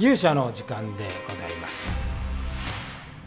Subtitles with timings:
[0.00, 1.92] 勇者の時間でございます。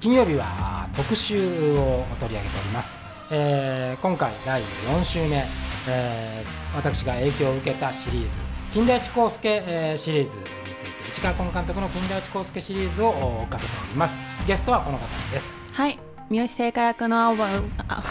[0.01, 2.99] 金曜日は特集を取り上げております、
[3.31, 5.43] えー、今回第4週目、
[5.89, 8.41] えー、私が影響を受けたシリーズ。
[8.73, 10.43] 金田一耕助、えー、シリーズに
[10.77, 14.17] ついて市川崑監督の金田一耕助シリーズを追っかけております。
[14.45, 15.61] ゲストはこの方です。
[15.71, 16.06] はい。
[16.29, 18.03] 三好聖火役の青葉あ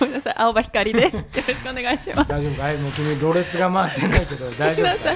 [0.00, 1.16] ごめんなさい青葉光です。
[1.18, 2.28] よろしくお願いします。
[2.28, 2.76] 大丈夫かい？
[2.78, 5.10] もう君ろれつが回ってないけど大丈夫か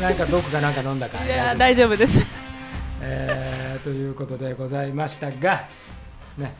[0.00, 1.28] なんか毒かなんか飲んだかい？
[1.28, 1.96] や大丈夫？
[1.96, 2.24] です。
[3.00, 5.64] えー、ということでございましたが
[6.36, 6.52] ね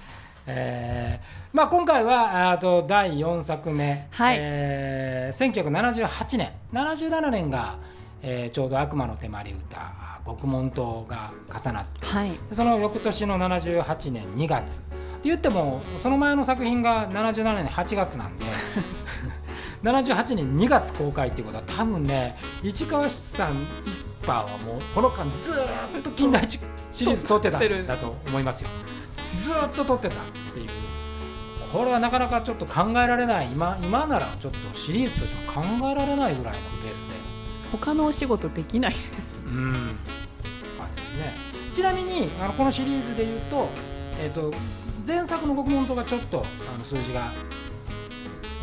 [0.50, 4.36] えーまあ、今回はあと第4作目、はい。
[4.40, 6.50] えー、1978年。
[6.72, 7.76] 77年が、
[8.22, 9.92] えー、ちょうど「悪魔の手まり歌」
[10.24, 14.82] 獄門島が重なって、はい、その翌年の78年2月
[15.24, 18.44] 言ってもその前の作品が77年8月なんで
[19.82, 28.70] 78年2月公開っていうことは多分ね市川さん一派はもうこの間ずっと近代一シリーズ撮ってたんだと思いますよ。
[29.38, 30.18] ずっと撮ってたっ
[30.52, 30.68] ていう。
[31.72, 33.46] これはなかなかちょっと考えられない。
[33.52, 37.14] 今今ならちょっとシリーズとしては考えられないぐらいのペースで。
[37.70, 39.12] 他のお仕事できないです
[39.46, 39.98] うん。
[40.78, 41.34] 感じですね。
[41.74, 43.68] ちなみにあのこのシリーズでいうと,、
[44.18, 44.50] えーと
[45.08, 47.32] 前作の獄門島がちょっとあの数字が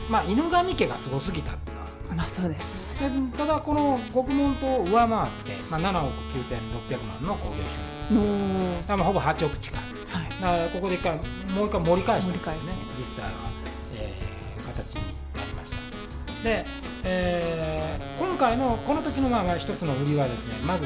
[0.08, 1.88] まあ犬神家がすごすぎたっていうのは。
[2.18, 9.04] まあそうですでただこの獄門島を上回って、まあ、7億9600万の興行収入。
[9.04, 12.40] ほぼ8億近い、はい、だからここで一回もう一回盛り返して、ね、
[12.98, 13.32] 実際は、
[13.96, 15.02] えー、形に
[15.36, 15.78] なりました。
[16.44, 16.64] で、
[17.04, 20.86] えー、今回のこの時のまあ一つの売りはですねまず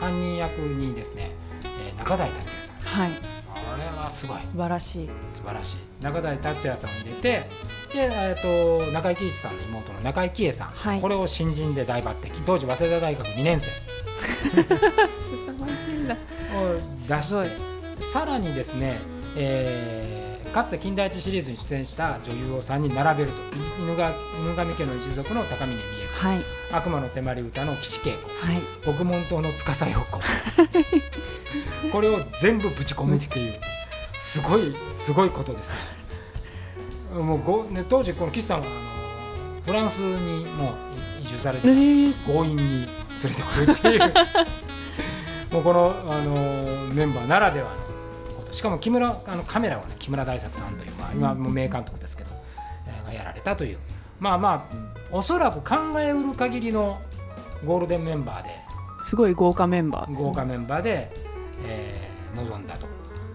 [0.00, 1.30] 犯人役にですね、
[1.78, 2.76] えー、中台達也さん。
[2.80, 3.35] はい
[4.10, 4.38] すごい。
[4.40, 5.08] 素晴らしい。
[5.30, 5.76] 素晴らしい。
[6.04, 7.48] 中台達也さんを入れてで、
[7.94, 8.42] えー
[8.86, 12.44] と、中井貴一さんの妹の中井貴恵さん、はい、これを新人で大抜擢。
[12.44, 13.70] 当時早稲田大学2年生。
[16.56, 19.00] を出してさらにですね、
[19.36, 23.42] えー、かつて金田一シリーズに出演した女優を3人並べると
[23.76, 25.82] 犬神家の一族の高峰美恵
[26.20, 26.38] 子、はい、
[26.72, 30.20] 悪魔の手まり歌の岸恵子、はい、獄門島の司陽子。
[31.92, 33.54] これを全部ぶち込むっていう
[34.26, 35.76] すごいすごいことです。
[37.14, 37.22] よ。
[37.22, 38.68] もうご、ね、当時この岸さんはあ
[39.54, 44.12] のフランスにもう移住されて強引に連れてくるっていう。
[45.54, 46.34] もうこのあの
[46.92, 48.52] メンバーならではのこと。
[48.52, 52.30] しかも木村あのカメラはね木村大作さんという、まあ、今も名監督ですけど、
[52.88, 53.78] えー、がやられたという。
[54.18, 54.76] まあまあ
[55.12, 57.00] おそらく考えうる限りの
[57.64, 58.50] ゴールデンメンバーで
[59.06, 61.12] すごい豪華メンバー豪華メンバーで、
[61.64, 62.86] えー、臨んだと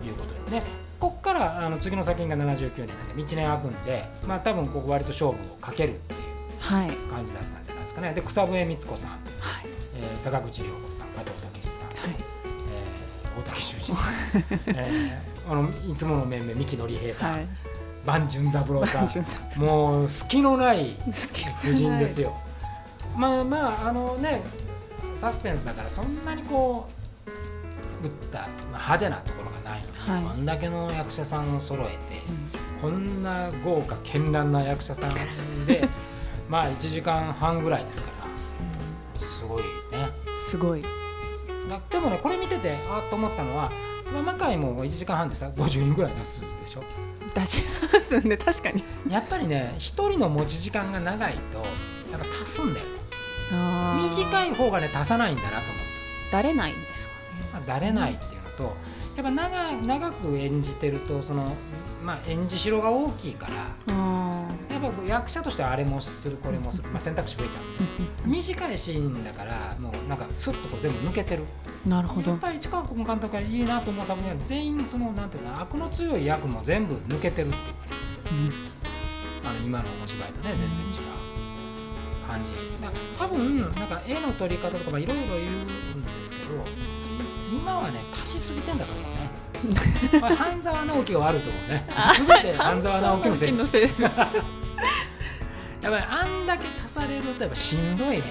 [0.03, 8.13] いうことでねここからあの次の作品が79年なんで1年空くんで、まあ、多分ここ割と勝負をかけるっていう感じだったんじゃないですかね。
[8.13, 9.19] で草笛光子さん、はい。
[9.95, 12.15] えー、坂口涼子さん加藤武さん、はい。
[12.69, 17.47] えー、大竹修二さん、えー、あのいつもの面々三木のり平さん、はい、
[18.05, 19.59] 万淳三郎さん。
[19.59, 20.95] もう隙のない
[21.63, 22.37] 夫人ですよ。
[23.17, 24.43] まあまああのね
[25.15, 26.87] サスペンスだからそんなにこ
[28.03, 29.40] う打った派手なとこ
[30.07, 31.91] はい、あんだけの役者さんを揃えて、
[32.83, 35.87] うん、こんな豪華絢爛な役者さんで
[36.49, 38.09] まあ1時間半ぐらいですか
[39.19, 39.67] ら、すごいね。
[40.39, 40.83] すごい。
[41.89, 43.71] でもねこれ見ててあっと思ったのは
[44.25, 46.83] 魔界も1時間半でさ50人ぐらい出すでしょ。
[47.33, 47.63] 出し
[47.93, 48.83] ますね確かに。
[49.09, 51.59] やっぱりね1人の持ち時間が長いと
[52.11, 53.01] やっぱ足すんだよね。
[54.03, 55.81] 短い方がね足さないんだなと思って
[56.31, 58.75] だれないんですかね、まあ、だれないっていうのと、
[59.15, 61.55] やっぱ長長く演じてるとその、
[62.03, 67.63] まあ、演じしろが大きいからやっぱ役者としてはあれもするこれもする、まあ、選択肢増えちゃう。
[68.27, 71.43] 短いシーンだからもうなんかスッとこう全部抜けてる。
[71.85, 72.31] なるほど。
[72.31, 78.51] やっぱり市川君監督がいいなと思う作品は全員そのなんていうか悪の強い役も全部抜けてるっていう、
[79.43, 81.21] うん、あの今のお芝居とね全然違う。
[82.25, 82.51] 感じ。
[83.17, 86.63] 多分なんか絵の撮り方とかいろいろ言うんですけど
[87.51, 89.05] 今はね足しすぎてんだと思う
[89.63, 91.85] ね半沢直樹が悪いと思うね。
[92.27, 93.99] 全て半沢直樹のせいです。
[94.01, 98.23] やっぱりあんだけ足されるとやっぱしんどいね。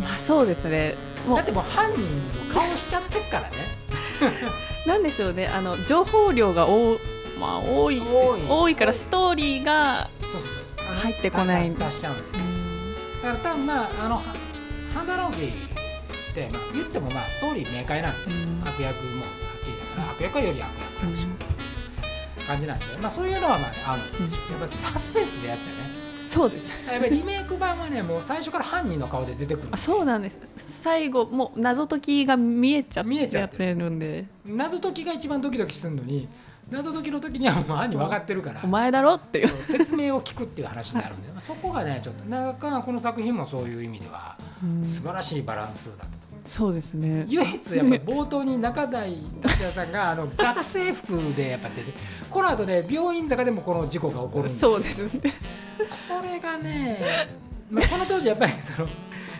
[0.00, 0.96] まあそうですね。
[1.26, 3.56] だってもう犯人の顔しちゃってっからね。
[4.86, 5.46] なんでしょうね。
[5.48, 6.98] あの情報量が多,、
[7.40, 8.02] まあ、多い
[8.48, 8.76] 多い。
[8.76, 10.10] からストーリーが
[11.02, 11.62] 入ってこない。
[11.62, 12.38] 足しちゃうんで、
[13.22, 14.22] だから多分まああの
[14.94, 19.24] 半沢直樹って、まあ、言ってもまあストーリー明快なんで、うん、悪役も
[20.02, 24.24] 悪役はより悪役なんでしょう、感じなんで、まあ、そういうのはまああるん。
[24.26, 26.04] でしょう、やっぱサスペンスでやっちゃうね。
[26.26, 26.82] そうです。
[26.90, 30.38] やっぱりリメイク版はねもう最初から犯人の顔で出てくるあそうなんです。
[30.56, 33.90] 最後もう謎解きが見えちゃ見えちゃってる。
[33.90, 34.24] んで。
[34.46, 36.26] 謎解きが一番ドキドキするのに
[36.70, 39.48] 謎解きの時にはもう犯人分かってるからお前だろっていう。
[39.62, 44.38] 説明を聞くっていう話になるんで、そこがねちょっとなかなかこの作品もそういう意味では
[44.86, 47.24] 素晴らしいバランスだったとそうですね。
[47.28, 51.92] 唯一やっぱり冒頭に中台達也さんが あの学生服でやっぱ出て
[52.30, 54.70] この後ね病院坂でもこの事故が起こるんですよ。
[54.72, 55.20] そうですね。
[56.08, 57.00] これがね、
[57.70, 58.88] まあ、この当時やっぱりその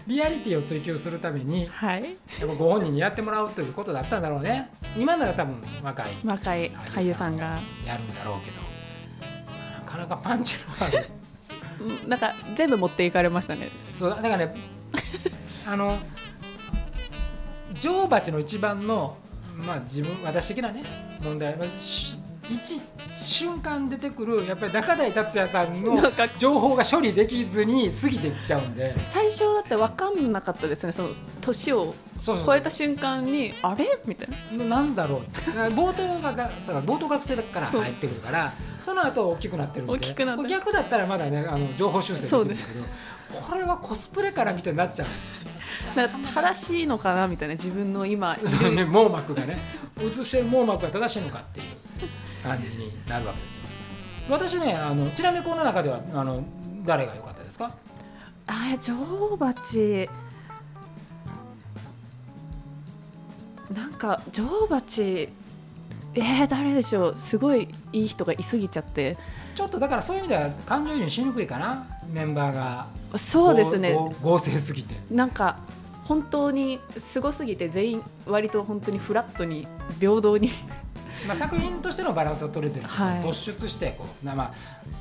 [0.07, 2.03] リアリティを追求するために、はい、
[2.41, 4.71] やっぱご本人にやってもらうということだったんだろうね。
[4.97, 7.59] 今なら多分若い若い俳優さんが。
[7.87, 8.63] やるんだろうけど。
[9.79, 11.07] なかなかパンチのある。
[12.09, 13.69] なんか全部持っていかれましたね。
[13.93, 14.55] そうだからね
[15.67, 15.99] あの
[17.79, 19.17] 女王蜂の一番の
[19.57, 20.83] まあ自分私的なね
[21.23, 21.65] 問題は
[22.51, 25.97] 一瞬間出てくるやっぱり中台達也さんの
[26.37, 28.95] 情報が処理できずに過ぎていっちゃうんで。
[29.09, 31.09] 最初だって分かんなかったですねその
[31.41, 31.95] 年を
[32.45, 33.99] 超えた瞬間にあれ？
[34.07, 34.29] みたい
[34.59, 34.65] な。
[34.65, 35.21] なんだろう
[35.71, 36.51] 冒頭がが
[36.83, 39.93] 冒頭学生だから入ってくるからその後大きくなってるんで。
[39.95, 42.85] 大きくな逆だったらまだねあの情報修正できるんですけど
[43.41, 45.09] これはコスプレからみたいになっちゃう。
[45.97, 49.59] だから正しいのかなみたいな自分の今そうね網膜がね。
[50.01, 51.67] 映してる網膜が正しいのかっていう
[52.43, 53.61] 感じになるわけですよ。
[54.29, 56.43] 私ねあのちなみにこの中ではあの
[56.85, 57.71] 誰が良かったですか？
[58.47, 60.09] あ女王蜂。
[63.73, 65.29] なんか女王蜂。
[66.17, 67.17] えー、誰でしょう。
[67.17, 69.17] すごいいい人がいすぎちゃって。
[69.55, 71.87] ちょっとだからそういう意味では感情移入しにくいかな。
[72.13, 72.87] メンバーが。
[73.17, 73.97] そうですね。
[74.23, 74.95] 合成すぎて。
[75.11, 75.57] なんか
[76.05, 79.67] 本当にすごすぎて全員割と本当にフラットに
[79.99, 80.51] 平等に
[81.27, 84.53] まあ作品としてのバランスが取れてる、はい、突出してこう、まあ、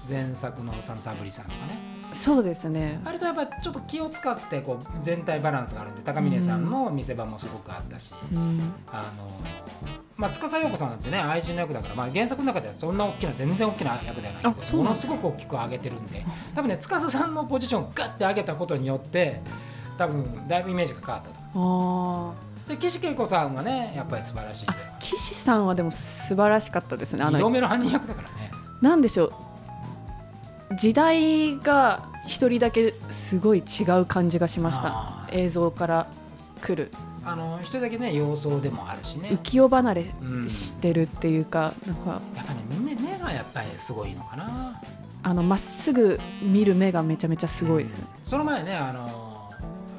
[0.09, 1.93] 前作のサムサブリさんとかね。
[2.13, 3.01] そうですね。
[3.03, 9.31] 割とやっぱちょっと気を使ってこう全体バランスがあるんで高峰さんの見せ場もすごくあったし、うん、あの
[10.15, 16.23] まあ、司陽子さんなんてね愛人の役だから、まあ、原作の中ではそんな大きな全然大きな役ではないけどものすごく大きく上げてるんで。
[16.55, 19.41] 多分ね司さんのポジションをガッて上げたことによって
[19.97, 22.53] 多分だいぶイメージが変わったと。
[22.67, 24.67] で岸恵子さんはねやっぱり素晴らしい
[24.99, 27.23] 岸さんはでも素晴らしかったですね。
[27.23, 28.51] あの2度目の犯人役だからね。
[28.81, 30.75] なんでしょう。
[30.75, 35.27] 時代が一人だけすごい違う感じがしました。
[35.31, 36.07] 映像から
[36.61, 36.91] 来る。
[37.25, 39.29] あの一人だけね様相でもあるしね。
[39.43, 40.05] 浮世離れ
[40.47, 42.21] してるっていうか、うん、なんか。
[42.35, 44.81] やっぱね目目がやっぱりすごいのかな。
[45.25, 47.91] あのまっすぐ見る目がめちゃめちゃすごい、うん、
[48.25, 49.22] その前ねあの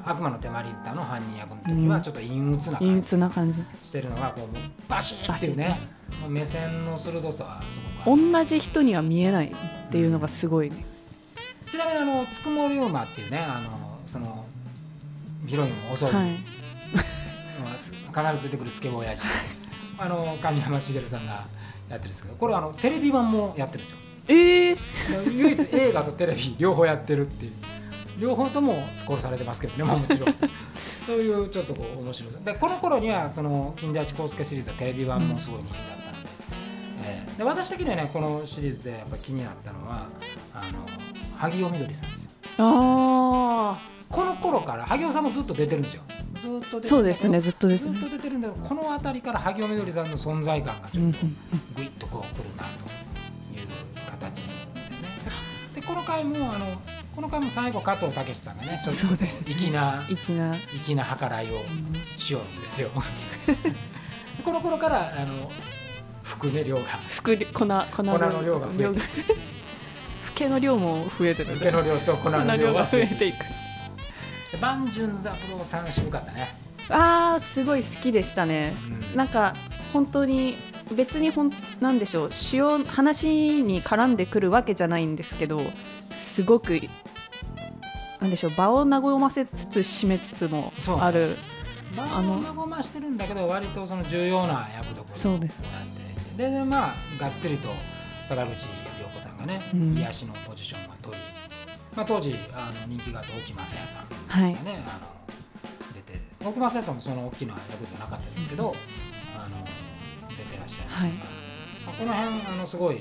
[0.07, 3.63] 悪魔の手まり歌の犯人役の時はちょっと陰鬱な陰鬱な感じ。
[3.83, 5.79] してるのがこうバシッっていうね
[6.29, 10.85] 目線の鋭さはすごく同じ人には見えないっていうのがすごいね、
[11.65, 14.45] うん、ちなみにあのつくもり馬っていうねあのその
[15.47, 16.29] ヒロインを襲う、はい。
[17.75, 19.23] 必ず出てくるスケボー親父。
[19.97, 21.45] あの神山茂さんが
[21.89, 23.97] やってるんですけどこれあのテレビ版もやってるんですよ。
[24.27, 27.53] ええー、唯一映画とテレビ両方やってるっていう
[28.19, 30.35] 両方とも殺されてますけどね、まあ、もちろん。
[31.05, 32.39] そういうちょっとこう面白さ。
[32.43, 36.29] でこの頃にはその金田一耕助シリーズはテレビ版もすごい人気だったんで,、
[37.03, 40.07] えー、で私的にはねこのシリーズでやっぱ気になったのは
[40.53, 40.85] あの
[41.37, 42.29] 萩尾みどりさんですよ。
[42.57, 46.03] ああこの頃から萩尾さんもずっと出てるんですよ。
[46.41, 47.91] ずっと出てるそうですねずっと出てる。
[47.93, 51.17] ずっと出てるんだけどこの辺りから萩尾みどりさんの存在感がちょっと
[51.75, 53.67] ぐいっとこうくるなという
[54.09, 54.49] 形で
[54.93, 55.09] すね。
[55.75, 56.81] でこの回もあの
[57.15, 60.55] この回も最後加藤武さんがねちょっと粋な粋な。
[60.83, 61.59] 粋な計らいを
[62.17, 62.89] しよるんですよ。
[64.43, 65.49] この頃からあの
[66.23, 68.99] 服ね量が服粉粉粉の量が増えて。
[70.23, 73.27] ふけの量も増えてるふけの量と粉の量が増えて。
[73.27, 73.35] いく。
[74.59, 76.65] 万順三郎さん渋かったね。
[76.89, 78.75] あーすごい好きでしたね、
[79.11, 79.55] うん、なんか
[79.91, 80.55] 本当に
[80.95, 85.61] 別にほんなんでしょう主要話に絡んでくるわけじゃないんですけど
[86.15, 86.81] すごく
[88.21, 88.85] なんでしょう場を和
[89.19, 91.37] ませつつ締めつつもある。
[91.95, 95.59] 場を和ましてるんだけど割とその重要な役どころそうです。
[96.35, 97.69] でまあがっつりと
[98.27, 98.67] 坂口
[98.99, 101.23] 涼子さんがね、うん、癒しのポジションを取り
[101.95, 105.07] まあ、当時あの人気があった沖正也さんがね、はい、あの
[105.93, 109.63] 出て沖正也さんもその大きな役じゃなかったですけど、うん、あの
[110.27, 111.25] 出てらっしゃいました、はい、ま
[111.87, 112.99] あ、この辺あのすごい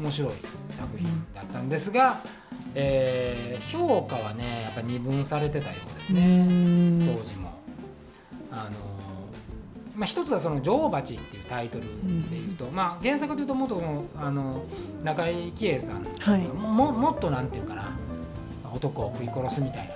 [0.00, 0.32] 面白い
[0.70, 2.16] 作品だったんですが、うん、
[2.74, 6.46] えー、評価はねやっぱ二分されてたようですね。
[7.16, 7.50] 当時も。
[8.52, 8.70] あの
[9.96, 11.84] まあ、一つはその「女王蜂」っていうタイトル
[12.30, 14.62] でいうと、うん、まあ、原作でいうと元のあの
[15.04, 17.96] 中井貴恵さん、はい、ももっとなんていうかな
[18.72, 19.94] 男を食い殺すみたいな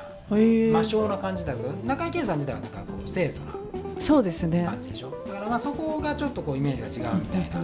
[0.72, 3.52] 魔性な感じだけど中井貴さん自体はなんかこう清楚な
[3.98, 4.64] そうですね。
[4.66, 5.10] 感じでしょ？
[5.26, 7.56] だからまあそこがちょっとこうイメージが違うみたいな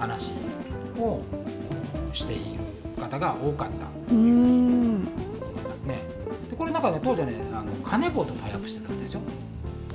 [0.00, 0.32] 話
[0.98, 1.20] を
[2.12, 2.59] している
[3.00, 3.86] 方が多かった。
[3.86, 5.98] と思いますね。
[6.48, 9.20] でこれなんかね当時はねあの金棒とタイアップしてたんですよ。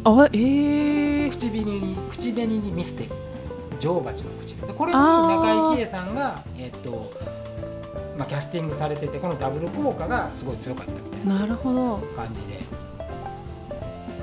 [0.04, 7.12] あえー、口紅に口紅にミステリー女王蜂の口でこれに中井貴恵さんがえっ、ー、と
[8.18, 11.98] まあ、キャスティングされててこのダブル効果がすごい強かったみたいななるほど。
[12.16, 12.64] 感じで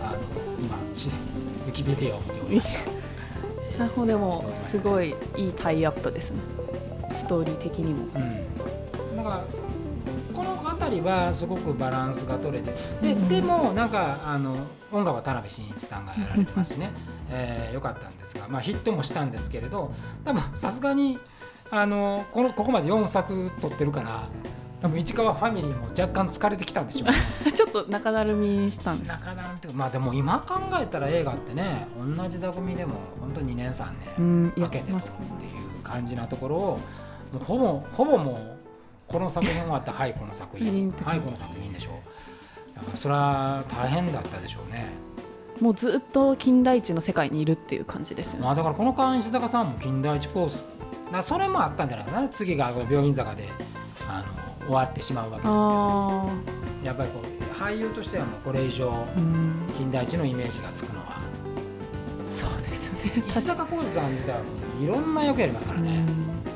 [0.03, 0.19] あの
[0.59, 2.71] 今ウィキペディアを見ております。
[3.79, 4.07] なるほど。
[4.07, 6.39] でもすごいいいタイアップですね。
[7.13, 8.47] ストーリー的にも、うん、
[9.23, 9.45] だから
[10.35, 14.57] この辺りはすごくバランスが取れてで,、でもなんかあの
[14.91, 16.91] 音楽は田辺真一さんがやられてますしね、
[17.31, 19.93] えー、よかったんですが、まあ、ヒットもしたんですけれど
[20.25, 21.19] 多分さすがに
[21.71, 24.29] あのこのここまで4作撮ってるから
[24.83, 27.15] 多分市川ファミリーも若干疲れてきたんでしょうね。
[27.55, 29.09] ちょっと中だるみしたんです。
[29.09, 31.87] 中だるみっていうかまあでも今考えたら映画ってね
[32.17, 33.87] 同じ座組でも本当2年3
[34.57, 35.05] 年かけて撮るっ
[35.39, 35.49] てい
[35.81, 36.81] う感じなところを
[37.33, 38.62] もうほぼほぼもう
[39.09, 40.91] この作品終わったはいこの作品。
[41.05, 41.21] はい。
[41.21, 41.91] この作品でしょ
[42.95, 42.97] う。
[42.97, 44.89] それは大変だったでしょうね。
[45.61, 50.65] もうずっと金田一の世界にいるっていう感じですよね、まあ、だからこの間石坂さんも金田一コース
[51.13, 52.29] だそれもあったんじゃないかな。
[52.29, 53.49] 次が病院坂で
[54.09, 54.25] あ
[54.61, 56.53] の終わってしまうわけですけど。
[56.83, 58.93] やっぱりこう俳優としてはもうこれ以上
[59.77, 61.21] 金田一のイメージがつくのは。
[62.31, 63.23] そうですね。
[63.29, 64.39] 石坂浩二さん自体は
[64.83, 66.05] いろんな役やりますからね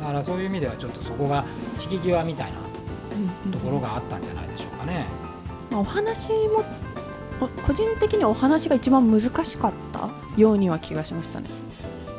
[0.07, 1.45] だからそういう意味ではちょっとそこが
[1.83, 2.59] 引き際みたいな
[3.51, 5.07] ところがあったんじゃないでしょうかね。
[5.73, 6.63] お話も
[7.67, 10.09] 個人的にお話が一番難しかった
[10.41, 11.49] ようには気がしましたね。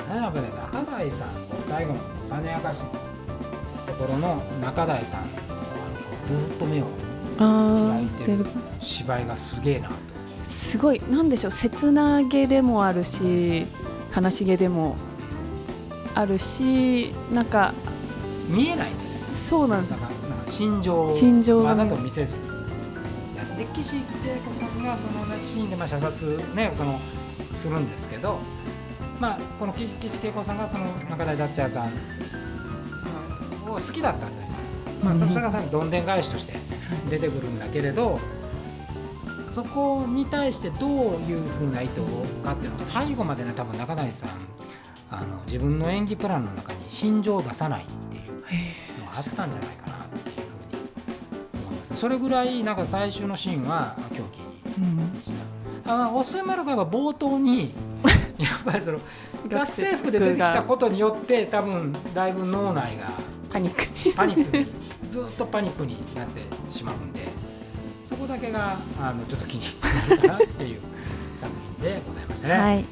[0.09, 1.29] やっぱね中台さん
[1.69, 2.85] 最後の種明かしの
[3.87, 5.21] ところの中台さん
[6.25, 6.87] ずっと目を
[7.39, 8.45] 開いてる。
[8.81, 9.95] 芝居がすげえなと。
[10.43, 11.01] すごい。
[11.09, 13.65] なんでしょう切なげでもあるし
[14.13, 14.97] 悲しげでも
[16.17, 17.73] あるしなんか
[18.47, 18.95] 見えないね
[19.29, 20.09] そうなんですなんか
[20.47, 22.39] 心情心情わざと見せずに
[23.35, 23.99] やって岸恵
[24.43, 26.99] 子さんがその同じシーンでまあ射殺ねその
[27.53, 28.39] するんですけど
[29.19, 31.87] まあ、この岸恵子さんがその中台達也さん
[33.67, 34.47] を好きだったんだよ、
[35.03, 36.53] まあ、それがさどんでん返しとして
[37.09, 38.19] 出てくるんだけれど
[39.51, 40.89] そこに対してどう
[41.21, 42.01] いうふうな意図
[42.43, 44.29] かっていうのを最後までね多分中台さん
[45.09, 48.33] あの自分の演技プランの中に心情を出さないっていう
[48.99, 55.33] のがあったんじゃないかなっていうふうに思いますそれぐらいなんか最終のシーンは狂気にし
[55.85, 55.93] た。
[55.93, 57.73] うん、あおすすめの場合は冒頭に
[58.37, 58.99] やっぱりその
[59.47, 63.09] 学生服で出てきたことによって多分だいぶ脳内が
[63.49, 64.67] パニックパニックに
[65.07, 67.27] ずっとパニックになってしまうんで
[68.05, 69.61] そこだけがあのちょっと気に
[70.09, 70.81] なるかなっていう
[71.39, 72.53] 作品でございましたね。
[72.53, 72.85] はい、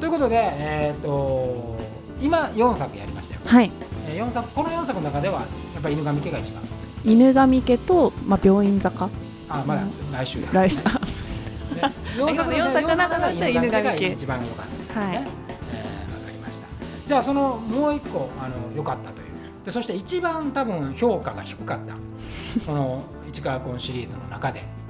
[0.00, 1.76] ということで、えーと、
[2.20, 3.40] 今4作やりましたよ。
[3.44, 3.70] はい、
[4.08, 5.40] え4作この4作の中では
[5.74, 6.62] やっぱ犬神家が一番。
[7.04, 9.08] 犬神家と、まあ、病院坂。
[9.48, 10.82] あまだ来週だ、来週。
[10.82, 13.82] 4 作4作の中で犬神家。
[13.82, 15.00] が一番良かった。
[15.00, 16.66] はい、えー、分かりました。
[17.06, 19.32] じゃあそのもう一個あの良かったという。
[19.64, 21.94] でそして一番多分評価が低かった。
[22.66, 24.81] この市川崑シリーズの中で、えー、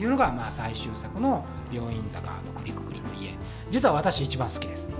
[0.00, 3.34] いうのがまあ最終作の「病院坂の首くくりの家」
[3.70, 4.90] 実は私一番好きです。
[4.90, 4.96] こ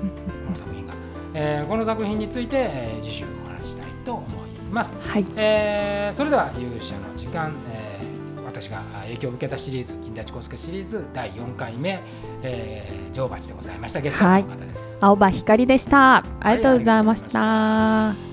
[0.51, 0.93] の作品が、
[1.35, 5.27] えー、この作品について、えー、次週お話したいと思います、はい。
[5.37, 12.03] えー、それでは勇者の時間、えー、私が影響を受けたシリーズ金田一耕助シリーズ第4回目、
[12.43, 14.01] えー、女王蜂でございました。
[14.01, 16.25] ゲストの方です、はい、青葉光でした。
[16.41, 18.30] ありがとうございました、はい